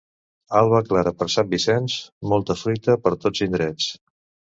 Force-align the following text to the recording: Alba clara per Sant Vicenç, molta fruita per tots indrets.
Alba 0.59 0.77
clara 0.85 1.11
per 1.19 1.27
Sant 1.33 1.51
Vicenç, 1.51 1.97
molta 2.31 2.55
fruita 2.63 2.97
per 3.05 3.13
tots 3.27 3.45
indrets. 3.49 3.91